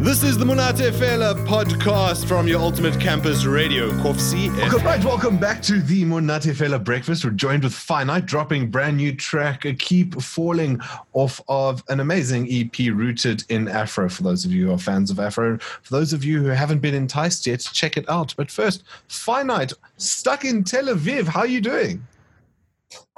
[0.00, 4.48] This is the Monate Fela podcast from your ultimate campus radio, Kovsie.
[4.56, 7.24] Welcome, right, welcome back to the Monate Fela breakfast.
[7.24, 10.80] We're joined with Finite, dropping brand new track, Keep Falling,
[11.14, 14.08] off of an amazing EP rooted in Afro.
[14.08, 16.78] For those of you who are fans of Afro, for those of you who haven't
[16.78, 18.32] been enticed yet, check it out.
[18.36, 21.26] But first, Finite, stuck in Tel Aviv.
[21.26, 22.06] How are you doing?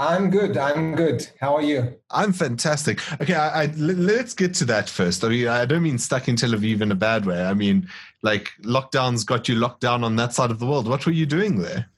[0.00, 0.56] I'm good.
[0.56, 1.28] I'm good.
[1.42, 1.94] How are you?
[2.10, 3.00] I'm fantastic.
[3.20, 5.22] Okay, I, I, let's get to that first.
[5.22, 7.44] I mean, I don't mean stuck in Tel Aviv in a bad way.
[7.44, 7.86] I mean,
[8.22, 10.88] like lockdowns got you locked down on that side of the world.
[10.88, 11.90] What were you doing there?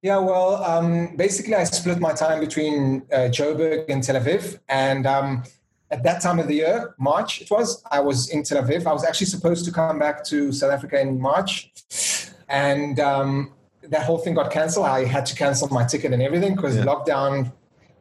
[0.00, 5.06] Yeah, well, um, basically, I split my time between uh, Joburg and Tel Aviv, and
[5.06, 5.42] um,
[5.90, 8.86] at that time of the year, March it was, I was in Tel Aviv.
[8.86, 11.70] I was actually supposed to come back to South Africa in March,
[12.48, 13.52] and um,
[13.90, 14.86] that whole thing got cancelled.
[14.86, 16.84] I had to cancel my ticket and everything because yeah.
[16.84, 17.52] lockdown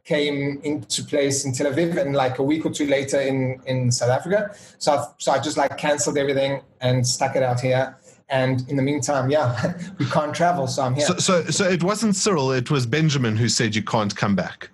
[0.03, 3.91] came into place in Tel Aviv and like a week or two later in, in
[3.91, 4.55] South Africa.
[4.77, 7.97] So I, so I just like canceled everything and stuck it out here.
[8.29, 11.05] And in the meantime, yeah, we can't travel, so I'm here.
[11.05, 14.69] So, so, so it wasn't Cyril; it was Benjamin who said you can't come back.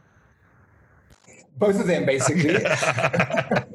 [1.57, 2.55] Both of them, basically.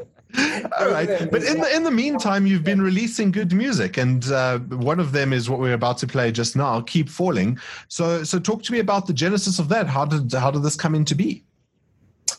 [0.87, 4.59] All right, but in the in the meantime, you've been releasing good music, and uh,
[4.59, 8.39] one of them is what we're about to play just now, "Keep Falling." So, so
[8.39, 9.87] talk to me about the genesis of that.
[9.87, 11.45] How did how did this come into be?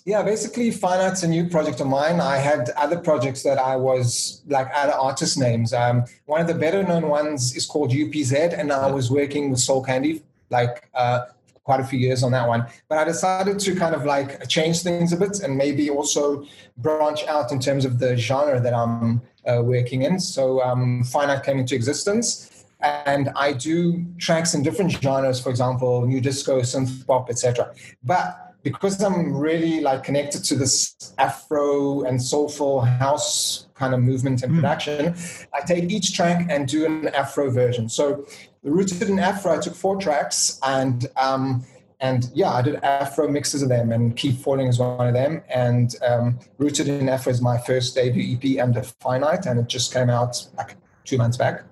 [0.05, 2.21] Yeah, basically, Finite's a new project of mine.
[2.21, 5.73] I had other projects that I was like other artist names.
[5.73, 9.59] Um, one of the better known ones is called UPZ, and I was working with
[9.59, 11.25] Soul Candy like uh,
[11.67, 12.65] quite a few years on that one.
[12.87, 16.45] But I decided to kind of like change things a bit and maybe also
[16.77, 20.17] branch out in terms of the genre that I'm uh, working in.
[20.17, 22.65] So um, Finite came into existence.
[22.79, 27.73] And I do tracks in different genres, for example, nu disco, synth pop, etc.
[28.03, 34.43] But because I'm really like connected to this Afro and soulful house kind of movement
[34.43, 34.59] and hmm.
[34.59, 35.47] production, mm.
[35.53, 37.89] I take each track and do an Afro version.
[37.89, 38.25] So
[38.63, 41.65] rooted in Afro, I took four tracks and um,
[41.99, 45.41] and yeah, I did Afro mixes of them, and Keep Falling is one of them.
[45.49, 49.91] And um, Rooted in Afro is my first debut EP under Finite, and it just
[49.91, 50.75] came out like
[51.05, 51.63] two months back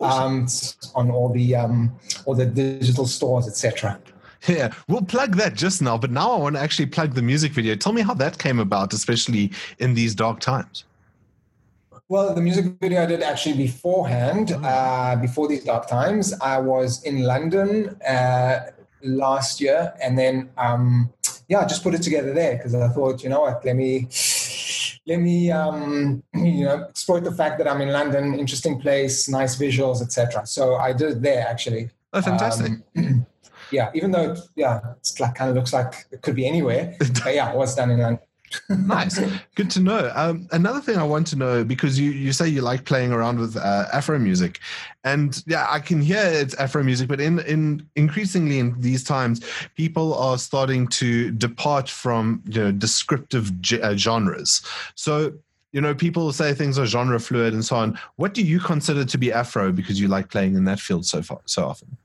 [0.00, 0.48] um,
[0.94, 1.92] on all the um,
[2.24, 4.00] all the digital stores, etc.
[4.46, 7.52] Yeah, we'll plug that just now, but now I want to actually plug the music
[7.52, 7.74] video.
[7.74, 10.84] Tell me how that came about, especially in these dark times.
[12.10, 14.64] Well, the music video I did actually beforehand, oh.
[14.64, 16.32] uh, before these dark times.
[16.40, 18.60] I was in London uh,
[19.02, 21.12] last year, and then um,
[21.48, 24.08] yeah, I just put it together there because I thought, you know what, let me
[25.06, 29.58] let me um, you know exploit the fact that I'm in London, interesting place, nice
[29.58, 30.46] visuals, etc.
[30.46, 31.90] So I did it there actually.
[32.14, 32.72] Oh, fantastic.
[32.96, 33.26] Um,
[33.70, 36.96] yeah, even though yeah, it's like kind of looks like it could be anywhere.
[36.98, 38.22] but yeah, it was done in London
[38.68, 39.20] nice.
[39.54, 40.12] Good to know.
[40.14, 43.38] Um, another thing I want to know because you, you say you like playing around
[43.38, 44.60] with uh, Afro music,
[45.04, 49.44] and yeah, I can hear it's Afro music, but in in increasingly in these times,
[49.76, 53.50] people are starting to depart from you know descriptive
[53.82, 54.62] uh, genres.
[54.94, 55.32] So
[55.72, 57.98] you know, people say things are genre fluid and so on.
[58.16, 61.22] What do you consider to be Afro because you like playing in that field so
[61.22, 61.96] far so often?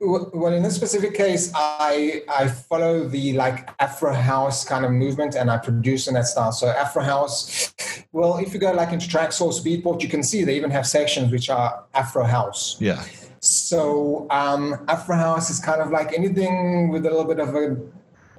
[0.00, 5.34] Well in this specific case i i follow the like afro house kind of movement
[5.34, 6.52] and i produce in that style.
[6.52, 7.74] So afro house
[8.12, 11.32] well if you go like into Traxsource beatport you can see they even have sections
[11.32, 12.76] which are afro house.
[12.80, 13.02] Yeah.
[13.40, 17.76] So um afro house is kind of like anything with a little bit of a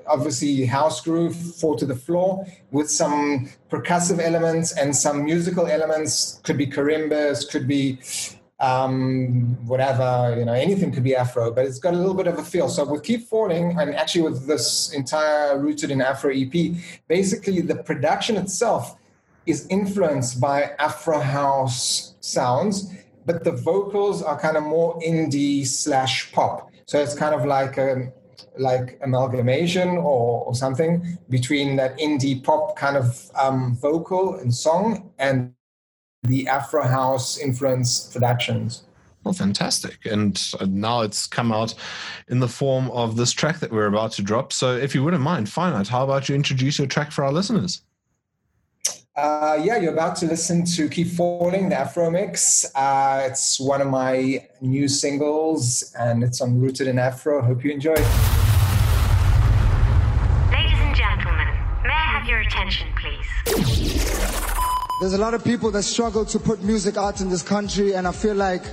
[0.07, 6.39] obviously house groove four to the floor with some percussive elements and some musical elements.
[6.43, 7.99] Could be marimbas could be
[8.59, 12.39] um, whatever, you know, anything could be Afro, but it's got a little bit of
[12.39, 12.69] a feel.
[12.69, 16.75] So with Keep Falling, and actually with this entire Rooted in Afro EP,
[17.07, 18.97] basically the production itself
[19.45, 22.93] is influenced by Afro house sounds,
[23.25, 26.71] but the vocals are kind of more indie slash pop.
[26.85, 28.11] So it's kind of like a
[28.57, 35.11] like amalgamation or, or something between that indie pop kind of um, vocal and song
[35.19, 35.53] and
[36.27, 38.83] the Afro House influence productions.
[39.23, 40.05] Well, fantastic.
[40.05, 41.73] And now it's come out
[42.29, 44.53] in the form of this track that we're about to drop.
[44.53, 47.81] So if you wouldn't mind, Finite, how about you introduce your track for our listeners?
[49.17, 52.65] Uh, yeah, you're about to listen to Keep Falling, the Afro Mix.
[52.75, 57.41] Uh, it's one of my new singles and it's on Rooted in Afro.
[57.41, 57.95] Hope you enjoy.
[60.51, 61.47] Ladies and gentlemen,
[61.83, 64.46] may I have your attention, please?
[64.99, 68.07] There's a lot of people that struggle to put music out in this country, and
[68.07, 68.63] I feel like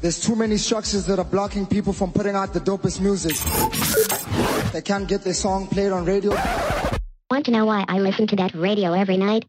[0.00, 3.36] there's too many structures that are blocking people from putting out the dopest music.
[4.72, 6.34] They can't get their song played on radio.
[7.30, 9.44] Want to know why I listen to that radio every night?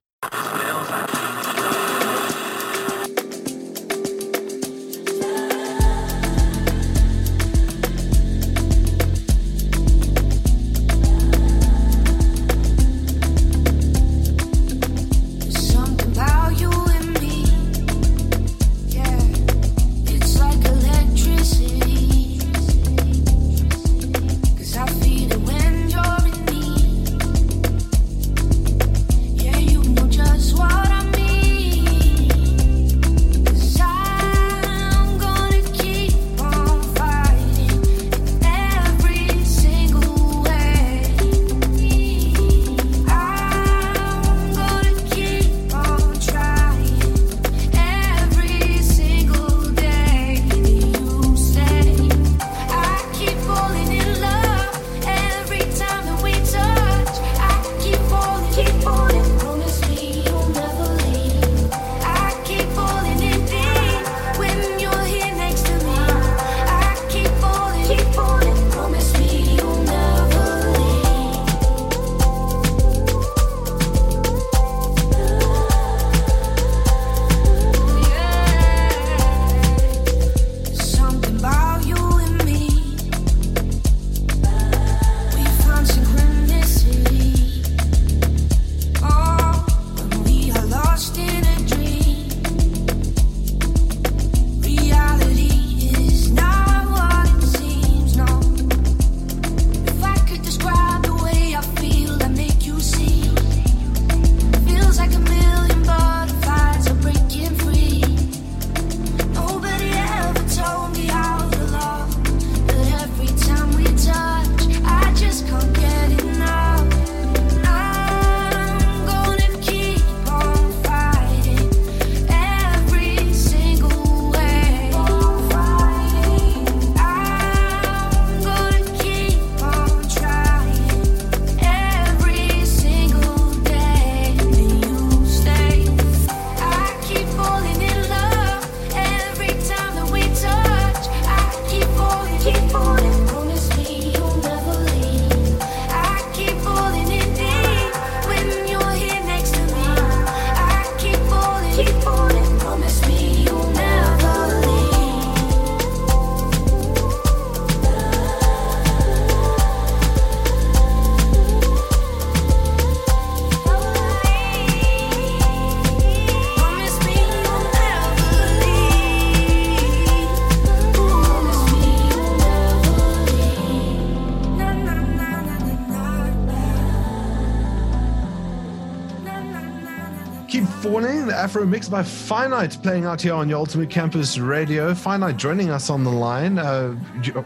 [181.39, 184.93] Afro Mix by Finite playing out here on your Ultimate Campus Radio.
[184.93, 186.93] Finite joining us on the line, uh,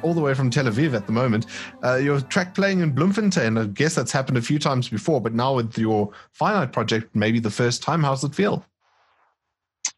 [0.01, 1.45] all the way from Tel Aviv at the moment.
[1.83, 5.35] Uh, your track playing in Bloemfontein, I guess that's happened a few times before, but
[5.35, 8.01] now with your Finite project, maybe the first time.
[8.01, 8.65] How's it feel?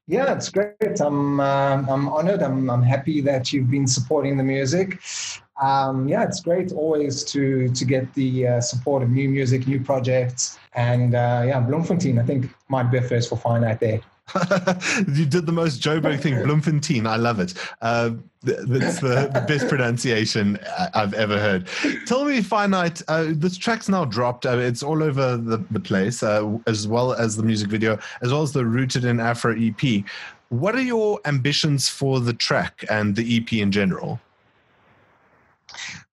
[0.07, 0.99] Yeah, it's great.
[0.99, 2.43] I'm uh, I'm honored.
[2.43, 4.99] I'm I'm happy that you've been supporting the music.
[5.61, 9.79] Um, yeah, it's great always to to get the uh, support of new music, new
[9.79, 12.19] projects, and uh, yeah, Bloemfontein.
[12.19, 14.01] I think might be a first for Finite there.
[15.07, 17.05] you did the most Joburg thing, Bloemfontein.
[17.05, 17.53] I love it.
[17.81, 21.67] Uh, that's the, the best pronunciation I- I've ever heard.
[22.05, 24.45] Tell me, Finite, uh, this track's now dropped.
[24.45, 28.31] Uh, it's all over the, the place, uh, as well as the music video, as
[28.31, 30.03] well as the Rooted in Afro EP.
[30.49, 34.19] What are your ambitions for the track and the EP in general?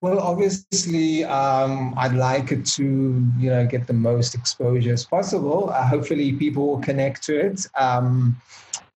[0.03, 2.83] Well, obviously, um, I'd like it to,
[3.39, 5.71] you know, get the most exposure as possible.
[5.71, 8.35] Uh, hopefully, people will connect to it, um,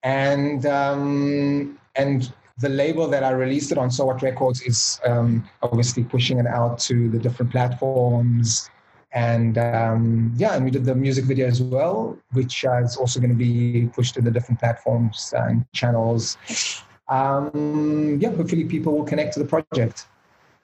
[0.03, 5.47] and um, and the label that I released it on, So What Records, is um,
[5.61, 8.69] obviously pushing it out to the different platforms.
[9.13, 13.21] And um, yeah, and we did the music video as well, which uh, is also
[13.21, 16.37] going to be pushed to the different platforms and channels.
[17.07, 20.07] Um, yeah, hopefully, people will connect to the project.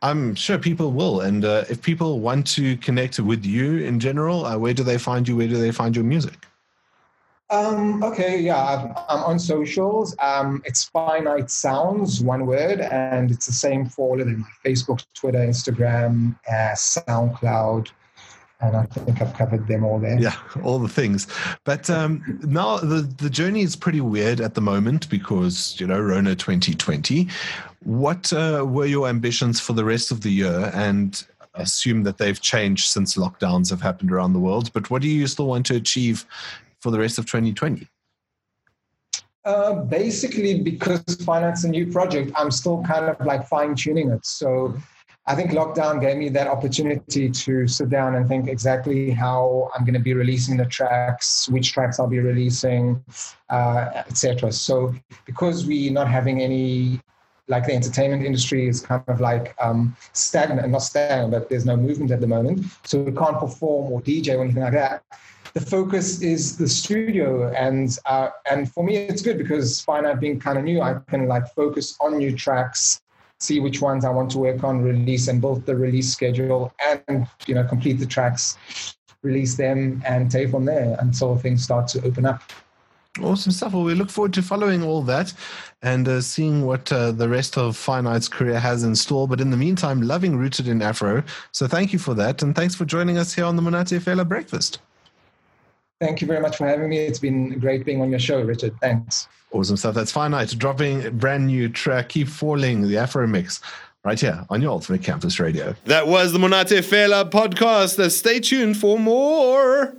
[0.03, 1.22] I'm sure people will.
[1.22, 4.98] And uh, if people want to connect with you in general, uh, where do they
[4.98, 5.38] find you?
[5.38, 6.45] Where do they find your music?
[7.50, 10.15] Um, okay, yeah, I'm, I'm on socials.
[10.19, 15.05] Um, it's Finite Sounds, one word, and it's the same for all of them Facebook,
[15.13, 17.89] Twitter, Instagram, uh, SoundCloud.
[18.63, 20.17] And I think I've covered them all there.
[20.17, 21.27] Yeah, all the things.
[21.65, 26.00] But um, now the, the journey is pretty weird at the moment because, you know,
[26.00, 27.27] Rona 2020.
[27.84, 30.72] What uh, were your ambitions for the rest of the year?
[30.74, 31.22] And
[31.53, 34.72] I assume that they've changed since lockdowns have happened around the world.
[34.72, 36.25] But what do you still want to achieve
[36.79, 37.88] for the rest of 2020?
[39.46, 44.25] Uh, basically, because Finite's a new project, I'm still kind of like fine tuning it.
[44.25, 44.74] So
[45.25, 49.86] I think lockdown gave me that opportunity to sit down and think exactly how I'm
[49.86, 53.01] going to be releasing the tracks, which tracks I'll be releasing,
[53.50, 54.51] uh, etc.
[54.51, 54.94] So
[55.25, 57.00] because we're not having any,
[57.48, 61.77] like the entertainment industry is kind of like um, stagnant, not stagnant, but there's no
[61.77, 62.65] movement at the moment.
[62.84, 65.03] So we can't perform or DJ or anything like that
[65.53, 70.39] the focus is the studio and uh, and for me it's good because finite being
[70.39, 73.01] kind of new i can like focus on new tracks
[73.44, 77.28] see which ones i want to work on release and build the release schedule and
[77.48, 78.58] you know complete the tracks
[79.22, 82.42] release them and take from there until things start to open up
[83.22, 83.74] Awesome stuff.
[83.74, 85.34] Well, we look forward to following all that
[85.84, 89.28] and uh, seeing what uh, the rest of Finite's career has in store.
[89.28, 91.24] But in the meantime, loving Rooted in Afro.
[91.52, 92.42] So thank you for that.
[92.42, 94.80] And thanks for joining us here on the Monate Fela Breakfast.
[96.03, 96.98] Thank you very much for having me.
[96.98, 98.75] It's been great being on your show, Richard.
[98.81, 99.29] Thanks.
[99.51, 99.95] Awesome stuff.
[99.95, 103.62] That's Finite dropping a brand new track, Keep Falling, the Afro Mix,
[104.03, 105.75] right here on your Ultimate Campus Radio.
[105.86, 108.12] That was the Monate Fela podcast.
[108.12, 109.95] Stay tuned for more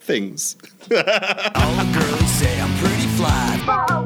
[0.00, 0.56] things.
[0.90, 4.03] All the girls say I'm pretty fly.